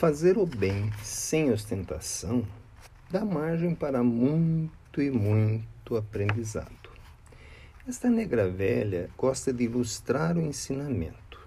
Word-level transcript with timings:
Fazer 0.00 0.38
o 0.38 0.46
bem 0.46 0.90
sem 1.02 1.52
ostentação 1.52 2.42
dá 3.10 3.22
margem 3.22 3.74
para 3.74 4.02
muito 4.02 5.02
e 5.02 5.10
muito 5.10 5.94
aprendizado. 5.94 6.88
Esta 7.86 8.08
negra 8.08 8.48
velha 8.48 9.10
gosta 9.14 9.52
de 9.52 9.64
ilustrar 9.64 10.38
o 10.38 10.40
ensinamento. 10.40 11.38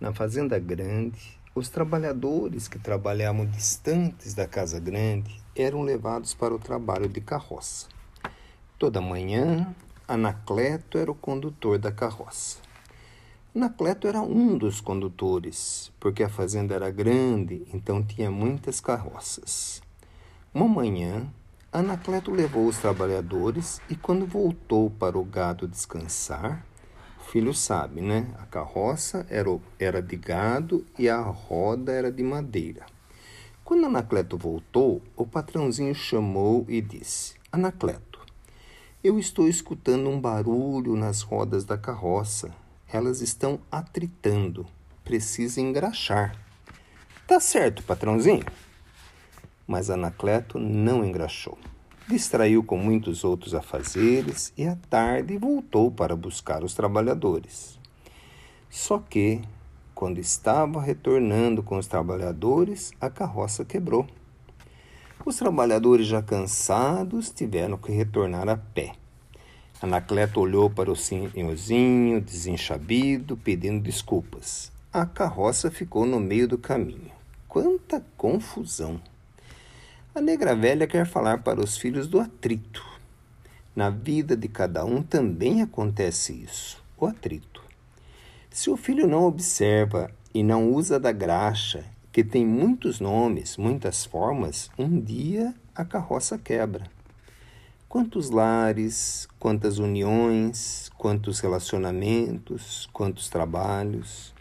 Na 0.00 0.12
fazenda 0.12 0.58
grande, 0.58 1.38
os 1.54 1.68
trabalhadores 1.68 2.66
que 2.66 2.76
trabalhavam 2.76 3.46
distantes 3.46 4.34
da 4.34 4.48
casa 4.48 4.80
grande 4.80 5.40
eram 5.54 5.82
levados 5.82 6.34
para 6.34 6.52
o 6.52 6.58
trabalho 6.58 7.08
de 7.08 7.20
carroça. 7.20 7.86
Toda 8.80 9.00
manhã, 9.00 9.72
Anacleto 10.08 10.98
era 10.98 11.12
o 11.12 11.14
condutor 11.14 11.78
da 11.78 11.92
carroça. 11.92 12.69
Anacleto 13.52 14.06
era 14.06 14.22
um 14.22 14.56
dos 14.56 14.80
condutores, 14.80 15.90
porque 15.98 16.22
a 16.22 16.28
fazenda 16.28 16.72
era 16.72 16.88
grande, 16.88 17.66
então 17.74 18.00
tinha 18.00 18.30
muitas 18.30 18.80
carroças. 18.80 19.82
Uma 20.54 20.68
manhã, 20.68 21.28
Anacleto 21.72 22.30
levou 22.30 22.68
os 22.68 22.78
trabalhadores 22.78 23.80
e, 23.90 23.96
quando 23.96 24.24
voltou 24.24 24.88
para 24.88 25.18
o 25.18 25.24
gado 25.24 25.66
descansar, 25.66 26.64
o 27.18 27.24
filho 27.24 27.52
sabe, 27.52 28.00
né? 28.00 28.32
A 28.38 28.46
carroça 28.46 29.26
era, 29.28 29.50
era 29.80 30.00
de 30.00 30.14
gado 30.14 30.86
e 30.96 31.08
a 31.08 31.20
roda 31.20 31.90
era 31.90 32.12
de 32.12 32.22
madeira. 32.22 32.86
Quando 33.64 33.86
Anacleto 33.86 34.38
voltou, 34.38 35.02
o 35.16 35.26
patrãozinho 35.26 35.92
chamou 35.92 36.64
e 36.68 36.80
disse: 36.80 37.34
Anacleto, 37.50 38.20
eu 39.02 39.18
estou 39.18 39.48
escutando 39.48 40.08
um 40.08 40.20
barulho 40.20 40.94
nas 40.94 41.22
rodas 41.22 41.64
da 41.64 41.76
carroça 41.76 42.54
elas 42.92 43.20
estão 43.20 43.60
atritando. 43.70 44.66
Precisa 45.04 45.60
engraxar. 45.60 46.36
Tá 47.26 47.38
certo, 47.38 47.82
patrãozinho. 47.82 48.44
Mas 49.66 49.88
Anacleto 49.88 50.58
não 50.58 51.04
engraxou. 51.04 51.56
Distraiu 52.08 52.64
com 52.64 52.76
muitos 52.76 53.22
outros 53.22 53.54
afazeres 53.54 54.52
e 54.56 54.66
à 54.66 54.76
tarde 54.88 55.38
voltou 55.38 55.90
para 55.90 56.16
buscar 56.16 56.64
os 56.64 56.74
trabalhadores. 56.74 57.78
Só 58.68 58.98
que, 58.98 59.40
quando 59.94 60.18
estava 60.18 60.82
retornando 60.82 61.62
com 61.62 61.78
os 61.78 61.86
trabalhadores, 61.86 62.92
a 63.00 63.08
carroça 63.08 63.64
quebrou. 63.64 64.08
Os 65.24 65.36
trabalhadores, 65.36 66.06
já 66.06 66.22
cansados, 66.22 67.30
tiveram 67.30 67.76
que 67.76 67.92
retornar 67.92 68.48
a 68.48 68.56
pé. 68.56 68.99
Anacleto 69.82 70.40
olhou 70.40 70.68
para 70.68 70.92
o 70.92 70.96
senhorzinho 70.96 72.20
desenchabido, 72.20 73.34
pedindo 73.36 73.82
desculpas. 73.82 74.70
A 74.92 75.06
carroça 75.06 75.70
ficou 75.70 76.04
no 76.04 76.20
meio 76.20 76.46
do 76.46 76.58
caminho. 76.58 77.10
Quanta 77.48 78.04
confusão! 78.16 79.00
A 80.14 80.20
negra 80.20 80.54
velha 80.54 80.86
quer 80.86 81.06
falar 81.06 81.42
para 81.42 81.60
os 81.60 81.78
filhos 81.78 82.06
do 82.06 82.20
atrito. 82.20 82.84
Na 83.74 83.88
vida 83.88 84.36
de 84.36 84.48
cada 84.48 84.84
um 84.84 85.02
também 85.02 85.62
acontece 85.62 86.32
isso, 86.32 86.82
o 86.98 87.06
atrito. 87.06 87.62
Se 88.50 88.68
o 88.68 88.76
filho 88.76 89.06
não 89.06 89.24
observa 89.24 90.10
e 90.34 90.42
não 90.42 90.70
usa 90.70 91.00
da 91.00 91.12
graxa, 91.12 91.84
que 92.12 92.22
tem 92.22 92.44
muitos 92.44 93.00
nomes, 93.00 93.56
muitas 93.56 94.04
formas, 94.04 94.70
um 94.76 95.00
dia 95.00 95.54
a 95.74 95.84
carroça 95.84 96.36
quebra. 96.36 96.84
Quantos 97.90 98.30
lares, 98.30 99.26
quantas 99.36 99.78
uniões, 99.78 100.88
quantos 100.96 101.40
relacionamentos, 101.40 102.88
quantos 102.92 103.28
trabalhos, 103.28 104.32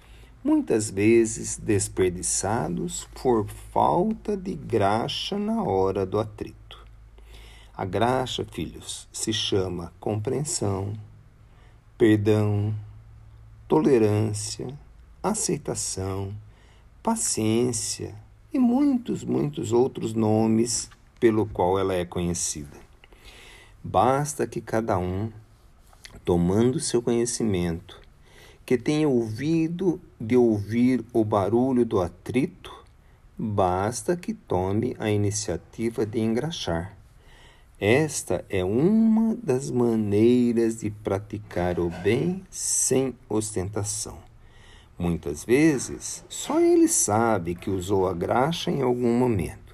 muitas 0.44 0.92
vezes 0.92 1.58
desperdiçados 1.58 3.08
por 3.20 3.48
falta 3.74 4.38
de 4.38 4.54
graxa 4.54 5.40
na 5.40 5.64
hora 5.64 6.06
do 6.06 6.20
atrito. 6.20 6.86
A 7.76 7.86
graxa, 7.86 8.46
filhos, 8.46 9.08
se 9.12 9.34
chama 9.34 9.92
compreensão, 10.00 10.94
perdão, 11.98 12.72
tolerância, 13.68 14.68
aceitação, 15.24 16.36
paciência 17.02 18.14
e 18.54 18.60
muitos, 18.60 19.24
muitos 19.24 19.72
outros 19.72 20.14
nomes 20.14 20.88
pelo 21.20 21.48
qual 21.48 21.80
ela 21.80 21.96
é 21.96 22.06
conhecida. 22.06 22.89
Basta 23.84 24.46
que 24.46 24.60
cada 24.60 24.98
um, 24.98 25.32
tomando 26.26 26.80
seu 26.80 27.02
conhecimento, 27.02 28.00
que 28.66 28.78
tenha 28.78 29.08
ouvido 29.08 30.00
de 30.20 30.36
ouvir 30.36 31.04
o 31.14 31.24
barulho 31.24 31.86
do 31.86 32.02
atrito, 32.02 32.72
basta 33.38 34.18
que 34.18 34.34
tome 34.34 34.96
a 35.00 35.10
iniciativa 35.10 36.06
de 36.06 36.20
engraxar. 36.20 36.96
Esta 37.80 38.44
é 38.50 38.64
uma 38.64 39.36
das 39.42 39.72
maneiras 39.72 40.82
de 40.82 40.92
praticar 40.92 41.80
o 41.80 41.90
bem 41.90 42.44
sem 42.50 43.16
ostentação. 43.30 44.20
Muitas 45.00 45.46
vezes, 45.46 46.26
só 46.28 46.60
ele 46.60 46.90
sabe 46.90 47.56
que 47.56 47.70
usou 47.70 48.06
a 48.10 48.14
graxa 48.14 48.70
em 48.70 48.82
algum 48.82 49.18
momento. 49.18 49.74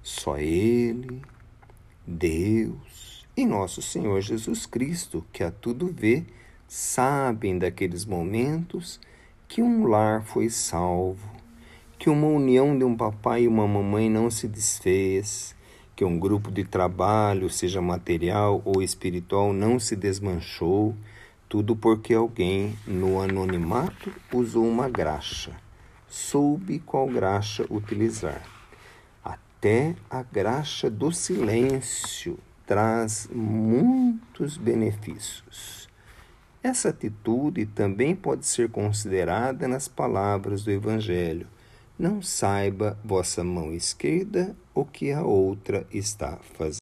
Só 0.00 0.38
ele, 0.38 1.20
Deus, 2.06 3.13
e 3.36 3.44
nosso 3.44 3.82
Senhor 3.82 4.20
Jesus 4.20 4.64
Cristo, 4.64 5.24
que 5.32 5.42
a 5.42 5.50
tudo 5.50 5.92
vê, 5.92 6.24
sabem 6.68 7.58
daqueles 7.58 8.04
momentos 8.04 9.00
que 9.48 9.60
um 9.60 9.86
lar 9.86 10.22
foi 10.22 10.48
salvo, 10.48 11.28
que 11.98 12.08
uma 12.08 12.28
união 12.28 12.78
de 12.78 12.84
um 12.84 12.96
papai 12.96 13.42
e 13.42 13.48
uma 13.48 13.66
mamãe 13.66 14.08
não 14.08 14.30
se 14.30 14.46
desfez, 14.46 15.54
que 15.96 16.04
um 16.04 16.18
grupo 16.18 16.50
de 16.50 16.64
trabalho, 16.64 17.50
seja 17.50 17.82
material 17.82 18.62
ou 18.64 18.80
espiritual, 18.80 19.52
não 19.52 19.80
se 19.80 19.96
desmanchou, 19.96 20.94
tudo 21.48 21.74
porque 21.74 22.14
alguém, 22.14 22.76
no 22.86 23.20
anonimato, 23.20 24.12
usou 24.32 24.64
uma 24.64 24.88
graxa, 24.88 25.52
soube 26.08 26.78
qual 26.78 27.08
graxa 27.08 27.66
utilizar. 27.68 28.42
Até 29.24 29.96
a 30.08 30.22
graxa 30.22 30.88
do 30.88 31.10
silêncio 31.10 32.38
traz 32.66 33.28
muitos 33.32 34.56
benefícios. 34.56 35.88
Essa 36.62 36.88
atitude 36.88 37.66
também 37.66 38.16
pode 38.16 38.46
ser 38.46 38.70
considerada 38.70 39.68
nas 39.68 39.86
palavras 39.86 40.64
do 40.64 40.70
Evangelho. 40.70 41.46
Não 41.98 42.22
saiba 42.22 42.98
vossa 43.04 43.44
mão 43.44 43.72
esquerda 43.72 44.56
o 44.74 44.84
que 44.84 45.12
a 45.12 45.22
outra 45.22 45.86
está 45.92 46.38
fazendo. 46.56 46.72